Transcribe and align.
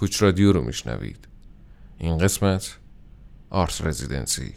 کوچ 0.00 0.22
رادیو 0.22 0.52
رو 0.52 0.62
میشنوید. 0.62 1.28
این 1.98 2.18
قسمت 2.18 2.76
آرت 3.50 3.80
رزیدنسی. 3.82 4.54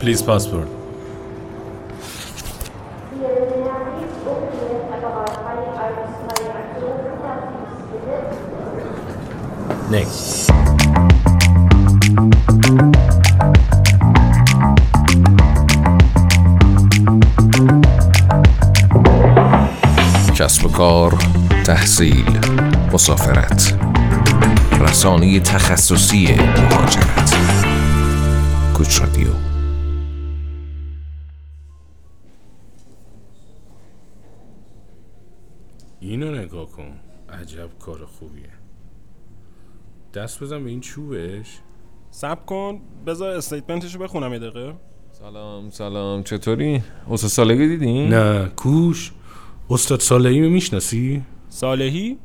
پلیز 0.00 0.24
پاسپورت 0.24 0.68
Next. 9.90 10.37
کسب 20.48 20.66
و 20.66 20.68
کار 20.68 21.10
تحصیل 21.66 22.38
مسافرت. 22.92 23.80
رسانه 24.80 25.40
تخصصی 25.40 26.34
مهاجرت. 26.34 27.34
کوچ 28.74 29.00
رادیو. 29.00 29.28
اینو 36.00 36.30
نگاه 36.30 36.66
کن. 36.66 36.92
عجب 37.40 37.68
کار 37.78 38.06
خوبیه. 38.06 38.50
دست 40.14 40.42
بزن 40.42 40.64
به 40.64 40.70
این 40.70 40.80
چوبش. 40.80 41.58
سب 42.10 42.46
کن. 42.46 42.80
بذار 43.06 43.30
استیتمنتشو 43.30 43.98
بخونم 43.98 44.32
یه 44.32 44.38
دقیقه. 44.38 44.74
سلام 45.12 45.70
سلام. 45.70 46.22
چطوری؟ 46.22 46.82
استاد 47.10 47.30
سالگی 47.30 47.68
دیدین؟ 47.68 48.08
نه 48.08 48.48
کوش. 48.48 49.12
استاد 49.70 50.00
صالحی 50.00 50.40
می‌شناسی؟ 50.40 51.22
صالحی؟ 51.48 52.18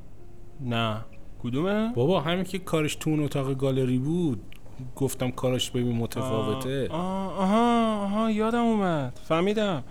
نه. 0.61 0.97
کدومه؟ 1.43 1.93
بابا 1.95 2.19
همین 2.21 2.43
که 2.43 2.59
کارش 2.59 2.95
تو 2.95 3.09
اون 3.09 3.23
اتاق 3.23 3.53
گالری 3.53 3.97
بود. 3.97 4.41
گفتم 4.95 5.31
کارش 5.31 5.71
ببین 5.71 5.97
متفاوته. 5.97 6.87
آه 6.89 7.39
آها 7.39 8.03
آها 8.03 8.31
یادم 8.31 8.63
اومد. 8.63 9.19
فهمیدم. 9.23 9.83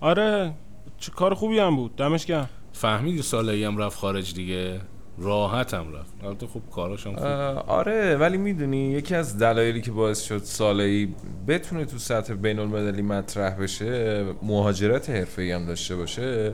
آره 0.00 0.52
چه 0.98 1.12
کار 1.12 1.34
خوبی 1.34 1.58
هم 1.58 1.76
بود. 1.76 1.96
دمش 1.96 2.26
گرم. 2.26 2.48
فهمیدی 2.72 3.22
صالحی 3.22 3.64
هم 3.64 3.78
رفت 3.78 3.98
خارج 3.98 4.34
دیگه؟ 4.34 4.80
راحت 5.18 5.74
هم 5.74 5.94
رفت. 5.94 6.14
البته 6.24 6.46
خب 6.46 6.60
کاراش 6.72 7.06
هم 7.06 7.16
خوب. 7.16 7.24
آره 7.70 8.16
ولی 8.16 8.36
می‌دونی 8.36 8.90
یکی 8.90 9.14
از 9.14 9.38
دلایلی 9.38 9.80
که 9.80 9.90
باعث 9.90 10.22
شد 10.22 10.38
سالهی 10.38 11.14
بتونه 11.48 11.84
تو 11.84 11.98
سطح 11.98 12.34
بین 12.34 12.58
المللی 12.58 13.02
مطرح 13.02 13.62
بشه 13.62 14.24
مهاجرت 14.42 15.10
حرفه‌ای 15.10 15.52
هم 15.52 15.66
داشته 15.66 15.96
باشه 15.96 16.52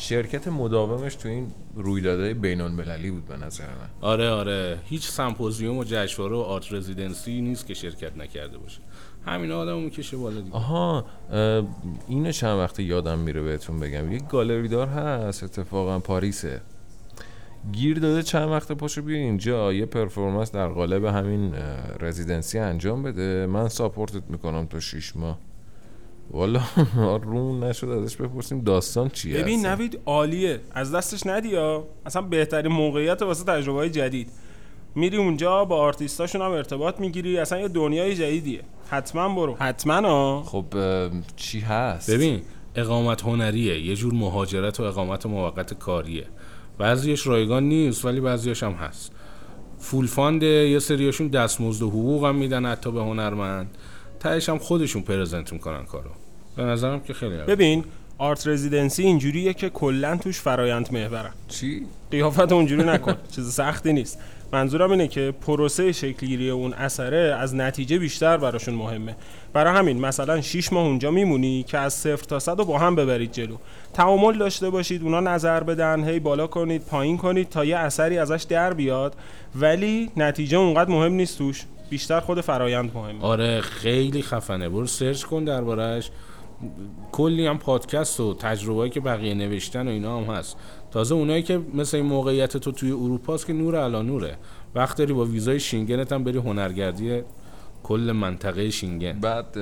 شرکت 0.00 0.48
مداومش 0.48 1.14
تو 1.14 1.28
این 1.28 1.46
رویدادهای 1.74 2.34
بین 2.34 2.60
المللی 2.60 3.10
بود 3.10 3.26
به 3.26 3.36
نظر 3.36 3.64
من. 3.64 4.08
آره 4.08 4.30
آره. 4.30 4.78
هیچ 4.84 5.08
سمپوزیوم 5.08 5.78
و 5.78 5.84
جشنواره 5.84 6.36
و 6.36 6.38
آرت 6.38 6.72
رزیدنسی 6.72 7.40
نیست 7.40 7.66
که 7.66 7.74
شرکت 7.74 8.16
نکرده 8.16 8.58
باشه. 8.58 8.80
همین 9.26 9.52
آدمو 9.52 9.80
می‌کشه 9.80 10.16
بالا 10.16 10.40
دیگه. 10.40 10.56
آها 10.56 11.04
اه، 11.32 11.64
اینو 12.08 12.32
چند 12.32 12.58
وقت 12.58 12.80
یادم 12.80 13.18
میره 13.18 13.42
بهتون 13.42 13.80
بگم. 13.80 14.12
یک 14.12 14.28
گالری 14.28 14.68
دار 14.68 14.88
هست 14.88 15.44
اتفاقا 15.44 15.98
پاریسه. 15.98 16.60
گیر 17.72 17.98
داده 17.98 18.22
چند 18.22 18.48
وقت 18.48 18.72
پاشو 18.72 19.02
بیا 19.02 19.16
اینجا. 19.16 19.72
یه 19.72 19.86
پرفورمنس 19.86 20.52
در 20.52 20.68
قالب 20.68 21.04
همین 21.04 21.54
رزیدنسی 22.00 22.58
انجام 22.58 23.02
بده. 23.02 23.46
من 23.46 23.68
ساپورتت 23.68 24.22
می‌کنم 24.28 24.66
تا 24.66 24.80
شیش 24.80 25.16
ماه. 25.16 25.38
والا 26.30 26.60
روم 27.22 27.64
نشد 27.64 27.88
ازش 27.88 28.16
بپرسیم 28.16 28.60
داستان 28.60 29.08
چیه 29.08 29.42
ببین 29.42 29.58
اصلا. 29.58 29.74
نوید 29.74 30.00
عالیه. 30.06 30.60
از 30.72 30.94
دستش 30.94 31.26
ندیا 31.26 31.84
اصلا 32.06 32.22
بهترین 32.22 32.72
موقعیت 32.72 33.22
واسه 33.22 33.44
تجربه 33.44 33.78
های 33.78 33.90
جدید. 33.90 34.30
میری 34.94 35.16
اونجا 35.16 35.64
با 35.64 35.76
آرتیستاشون 35.76 36.42
هم 36.42 36.50
ارتباط 36.50 37.00
می‌گیری. 37.00 37.38
اصلا 37.38 37.60
یه 37.60 37.68
دنیای 37.68 38.14
جدیدیه. 38.14 38.60
حتما 38.90 39.34
برو. 39.34 39.56
حتما. 39.58 40.08
ها 40.08 40.42
خب 40.46 40.64
چی 41.36 41.60
هست؟ 41.60 42.10
ببین 42.10 42.40
اقامت 42.74 43.22
هنریه. 43.22 43.86
یه 43.86 43.96
جور 43.96 44.14
مهاجرت 44.14 44.80
و 44.80 44.82
اقامت 44.82 45.26
موقت 45.26 45.74
کاریه. 45.74 46.26
بعضیش 46.78 47.26
رایگان 47.26 47.62
نیست 47.62 48.04
ولی 48.04 48.20
بعضیش 48.20 48.62
هم 48.62 48.72
هست. 48.72 49.12
فول 49.78 50.06
فانده 50.06 50.46
یه 50.46 50.78
سریاشون 50.78 51.28
دستمزد 51.28 51.82
و 51.82 51.88
حقوق 51.88 52.24
هم 52.24 52.34
میدن 52.34 52.66
حتی 52.66 52.92
به 52.92 53.00
هنرمند. 53.00 53.76
تهش 54.20 54.48
هم 54.48 54.58
خودشون 54.58 55.02
پرزنت 55.02 55.52
می‌کنن 55.52 55.84
کارو. 55.84 56.10
به 56.56 56.62
نظرم 56.62 57.00
که 57.00 57.12
خیلی. 57.12 57.36
ببین 57.36 57.84
آرت 58.18 58.48
رزیدنسی 58.48 59.02
اینجوریه 59.02 59.54
که 59.54 59.70
کلا 59.70 60.16
توش 60.16 60.40
فرایند 60.40 60.92
محورن. 60.92 61.32
چی؟ 61.48 61.86
قیافت 62.10 62.52
اونجوری 62.52 62.84
نکن. 62.84 63.14
چیز 63.34 63.52
سختی 63.52 63.92
نیست. 63.92 64.18
منظورم 64.52 64.90
اینه 64.90 65.08
که 65.08 65.34
پروسه 65.46 65.92
شکلگیری 65.92 66.50
اون 66.50 66.72
اثره 66.72 67.36
از 67.38 67.54
نتیجه 67.54 67.98
بیشتر 67.98 68.36
براشون 68.36 68.74
مهمه. 68.74 69.16
برای 69.52 69.76
همین 69.76 70.00
مثلا 70.00 70.40
6 70.40 70.72
ماه 70.72 70.86
اونجا 70.86 71.10
میمونی 71.10 71.62
که 71.62 71.78
از 71.78 71.94
صفر 71.94 72.24
تا 72.24 72.38
صد 72.38 72.58
رو 72.58 72.64
با 72.64 72.78
هم 72.78 72.94
ببرید 72.94 73.32
جلو. 73.32 73.56
تعامل 73.94 74.38
داشته 74.38 74.70
باشید 74.70 75.02
اونا 75.02 75.20
نظر 75.20 75.62
بدن 75.62 76.04
هی 76.04 76.20
بالا 76.20 76.46
کنید 76.46 76.82
پایین 76.82 77.16
کنید 77.16 77.48
تا 77.48 77.64
یه 77.64 77.76
اثری 77.76 78.18
ازش 78.18 78.46
در 78.48 78.72
بیاد 78.74 79.16
ولی 79.54 80.10
نتیجه 80.16 80.58
اونقدر 80.58 80.90
مهم 80.90 81.12
نیست 81.12 81.38
توش. 81.38 81.64
بیشتر 81.90 82.20
خود 82.20 82.40
فرایند 82.40 82.90
مهمه 82.94 83.22
آره 83.22 83.60
خیلی 83.60 84.22
خفنه. 84.22 84.68
برو 84.68 84.86
سرچ 84.86 85.24
کن 85.24 85.44
دربارهش 85.44 86.10
کلی 87.12 87.46
هم 87.46 87.58
پادکست 87.58 88.20
و 88.20 88.34
تجربه‌ای 88.34 88.90
که 88.90 89.00
بقیه 89.00 89.34
نوشتن 89.34 89.88
و 89.88 89.90
اینا 89.90 90.20
هم 90.20 90.34
هست. 90.34 90.56
تازه 90.90 91.14
اونایی 91.14 91.42
که 91.42 91.60
مثل 91.74 91.96
این 91.96 92.06
موقعیت 92.06 92.56
تو 92.56 92.72
توی 92.72 92.90
اروپا 92.90 93.34
است 93.34 93.46
که 93.46 93.52
نور 93.52 93.76
علا 93.76 94.02
نوره. 94.02 94.36
وقت 94.74 94.98
داری 94.98 95.12
با 95.12 95.24
ویزای 95.24 95.60
شینگنت 95.60 96.12
هم 96.12 96.24
بری 96.24 96.38
هنرگردی 96.38 97.22
کل 97.82 98.12
منطقه 98.14 98.70
شینگن. 98.70 99.20
بعد 99.20 99.58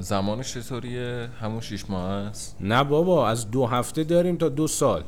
زمانش 0.00 0.54
چطوریه؟ 0.54 1.28
همون 1.40 1.60
شیش 1.60 1.90
ماه 1.90 2.10
است؟ 2.10 2.56
نه 2.60 2.84
بابا 2.84 3.28
از 3.28 3.50
دو 3.50 3.66
هفته 3.66 4.04
داریم 4.04 4.36
تا 4.36 4.48
دو 4.48 4.66
سال. 4.66 5.02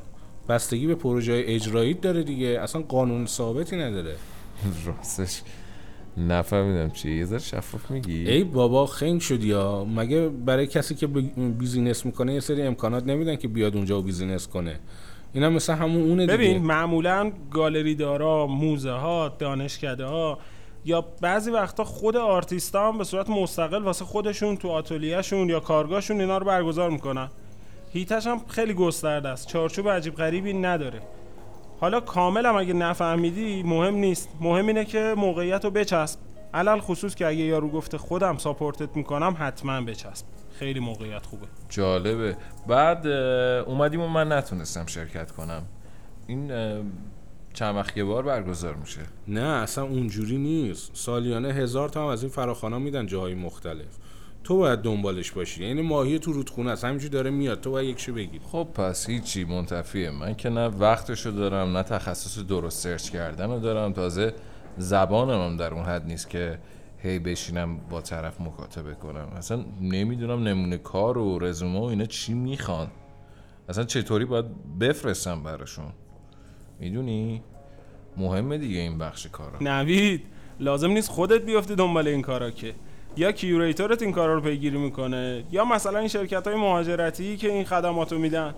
بستگی 0.48 0.86
به 0.86 0.94
پروژه 0.94 1.42
اجرایی 1.46 1.94
داره 1.94 2.22
دیگه. 2.22 2.58
اصلا 2.62 2.82
قانون 2.82 3.26
ثابتی 3.26 3.76
نداره. 3.76 4.16
راستش. 4.86 5.42
نفهمیدم 6.16 6.90
چی 6.90 7.18
یه 7.18 7.24
ذره 7.24 7.38
شفاف 7.38 7.90
میگی؟ 7.90 8.30
ای 8.30 8.44
بابا 8.44 8.86
خنگ 8.86 9.20
شدی 9.20 9.46
یا 9.46 9.84
مگه 9.84 10.28
برای 10.28 10.66
کسی 10.66 10.94
که 10.94 11.06
business 11.06 12.06
می‌کنه 12.06 12.34
یه 12.34 12.40
سری 12.40 12.62
امکانات 12.62 13.06
نمیدن 13.06 13.36
که 13.36 13.48
بیاد 13.48 13.76
اونجا 13.76 13.98
و 13.98 14.02
business 14.02 14.48
کنه؟ 14.48 14.80
اینا 15.32 15.50
مثل 15.50 15.72
همون 15.72 16.02
اونه 16.02 16.26
دیگه. 16.26 16.36
ببین 16.36 16.62
معمولا 16.62 17.32
گالری 17.50 17.94
دارا 17.94 18.46
موزه 18.46 18.90
ها 18.90 19.28
دانشکده 19.38 20.04
ها 20.04 20.38
یا 20.84 21.04
بعضی 21.20 21.50
وقتا 21.50 21.84
خود 21.84 22.16
آرتیستا 22.16 22.88
هم 22.88 22.98
به 22.98 23.04
صورت 23.04 23.30
مستقل 23.30 23.82
واسه 23.82 24.04
خودشون 24.04 24.56
تو 24.56 24.68
آتلیهشون 24.68 25.48
یا 25.48 25.60
کارگاهشون 25.60 26.20
اینا 26.20 26.38
رو 26.38 26.46
برگزار 26.46 26.90
می‌کنن. 26.90 27.28
هیتش 27.92 28.26
هم 28.26 28.40
خیلی 28.48 28.74
گسترده 28.74 29.28
است. 29.28 29.48
چارچوب 29.48 29.88
عجیب 29.88 30.14
غریبی 30.14 30.52
نداره. 30.52 31.00
حالا 31.82 32.00
کامل 32.00 32.46
هم 32.46 32.56
اگه 32.56 32.72
نفهمیدی 32.72 33.62
مهم 33.62 33.94
نیست. 33.94 34.28
مهم 34.40 34.66
اینه 34.66 34.84
که 34.84 35.14
موقعیت 35.16 35.64
رو 35.64 35.70
بچسب. 35.70 36.18
علل 36.54 36.80
خصوص 36.80 37.14
که 37.14 37.26
اگه 37.26 37.40
یارو 37.40 37.68
گفته 37.68 37.98
خودم 37.98 38.36
ساپورتت 38.36 38.96
می‌کنم 38.96 39.36
حتما 39.38 39.80
بچسب. 39.80 40.24
خیلی 40.58 40.80
موقعیت 40.80 41.26
خوبه. 41.26 41.46
جالبه. 41.68 42.36
بعد 42.66 43.06
اومدیم 43.06 44.00
و 44.00 44.08
من 44.08 44.32
نتونستم 44.32 44.86
شرکت 44.86 45.30
کنم. 45.30 45.62
این 46.26 46.52
چند 47.52 47.76
وقت 47.76 47.96
یه 47.96 48.04
بار 48.04 48.22
برگزار 48.22 48.74
میشه؟ 48.74 49.00
نه 49.28 49.40
اصلا 49.40 49.84
اونجوری 49.84 50.38
نیست. 50.38 50.90
سالیانه 50.94 51.48
هزار 51.48 51.88
تا 51.88 52.02
هم 52.02 52.08
از 52.08 52.22
این 52.22 52.32
فراخوانا 52.32 52.78
میدن 52.78 53.06
جاهای 53.06 53.34
مختلف. 53.34 53.98
تو 54.44 54.56
باید 54.56 54.78
دنبالش 54.78 55.32
باشی. 55.32 55.64
یعنی 55.64 55.82
ماهی 55.82 56.18
تو 56.18 56.32
رودخونه 56.32 56.70
است. 56.70 56.84
همینجوری 56.84 57.08
داره 57.08 57.30
میاد. 57.30 57.60
تو 57.60 57.70
باید 57.70 57.88
یکشو 57.88 58.14
بگیری. 58.14 58.44
خب 58.52 58.68
پس 58.74 59.08
هیچی 59.08 59.44
منتفیه. 59.44 60.10
من 60.10 60.34
که 60.34 60.48
نه 60.48 60.66
وقتشو 60.66 61.30
دارم 61.30 61.76
نه 61.76 61.82
تخصص 61.82 62.38
درست 62.38 62.82
سرچ 62.82 63.10
کردن 63.10 63.50
رو 63.50 63.58
دارم. 63.58 63.92
تازه 63.92 64.34
زبانم 64.78 65.40
هم 65.40 65.56
در 65.56 65.74
اون 65.74 65.84
حد 65.84 66.06
نیست 66.06 66.30
که 66.30 66.58
هی 66.98 67.18
بشینم 67.18 67.76
با 67.76 68.00
طرف 68.00 68.40
مکاتبه 68.40 68.94
کنم. 68.94 69.28
اصلا 69.36 69.64
نمی‌دونم 69.80 70.48
نمونه 70.48 70.78
کار 70.78 71.18
و 71.18 71.38
رزومه 71.38 71.80
و 71.80 71.82
اینا 71.82 72.04
چی 72.04 72.34
می‌خوان. 72.34 72.88
اصلا 73.68 73.84
چطوری 73.84 74.24
باید 74.24 74.78
بفرستم 74.78 75.42
براشون؟ 75.42 75.92
می‌دونی؟ 76.80 77.42
مهمه 78.16 78.58
دیگه 78.58 78.78
این 78.80 78.98
بخش 78.98 79.26
کارا. 79.26 79.58
نوید 79.60 80.22
لازم 80.60 80.90
نیست 80.90 81.10
خودت 81.10 81.42
بیفتی 81.42 81.74
دنبال 81.74 82.08
این 82.08 82.22
کارا 82.22 82.50
که. 82.50 82.74
یا 83.16 83.32
curator 83.32 83.93
ت 83.94 84.02
این 84.02 84.12
کارا 84.12 84.34
رو 84.34 84.40
پیگیری 84.40 84.78
می‌کنه 84.78 85.44
یا 85.52 85.64
مثلا 85.64 85.98
این 85.98 86.08
شرکت 86.08 86.46
های 86.46 86.56
مهاجرتی 86.56 87.36
که 87.36 87.48
این 87.48 87.64
خدمات 87.64 88.12
رو 88.12 88.18
میدن. 88.18 88.54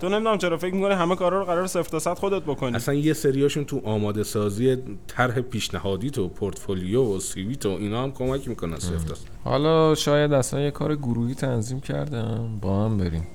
تو 0.00 0.08
نمی‌دونم 0.08 0.38
چرا 0.38 0.56
فکر 0.56 0.74
می‌کنی 0.74 0.94
همه 0.94 1.16
کارا 1.16 1.38
رو 1.38 1.44
قرار 1.44 1.66
صفر 1.66 1.90
تا 1.90 1.98
صد 1.98 2.14
خودت 2.14 2.42
بکنی. 2.42 2.76
اصلا 2.76 2.94
یه 2.94 3.12
سریاشون 3.12 3.64
تو 3.64 3.80
آماده 3.84 4.22
سازی 4.22 4.76
طرح 5.06 5.40
پیشنهادی 5.40 6.10
تو 6.10 6.28
پورتفولیو 6.28 7.16
و 7.16 7.20
CV 7.20 7.56
تو 7.56 7.68
اینا 7.68 8.02
هم 8.02 8.12
کمک 8.12 8.48
می‌کنن 8.48 8.78
صفر 8.78 9.08
تا 9.08 9.14
صد. 9.14 9.26
حالا 9.44 9.94
شاید 9.94 10.32
اصلا 10.32 10.60
یه 10.60 10.70
کار 10.70 10.96
گروهی 10.96 11.34
تنظیم 11.34 11.80
کردم. 11.80 12.58
با 12.62 12.84
هم 12.84 12.98
بریم. 12.98 13.26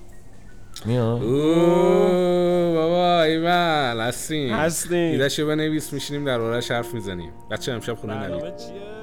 میاد 0.85 1.19
بابا 2.75 3.21
هستیم. 4.03 4.53
هستیم. 4.53 5.11
ایدهشو 5.11 5.47
بنویس 5.47 5.93
میشینیم 5.93 6.25
در 6.25 6.59
حرف 6.69 6.93
می‌زنیم. 6.93 7.31
بچه 7.51 7.71
امشب 7.71 7.93
خونه 7.93 8.27
چیه؟ 8.39 9.02